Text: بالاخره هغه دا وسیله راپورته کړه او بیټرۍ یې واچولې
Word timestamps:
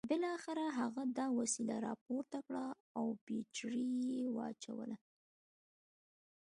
بالاخره 0.09 0.63
هغه 0.79 1.03
دا 1.17 1.25
وسیله 1.39 1.75
راپورته 1.87 2.39
کړه 2.47 2.65
او 2.97 3.05
بیټرۍ 3.25 3.87
یې 4.13 4.23
واچولې 4.35 4.97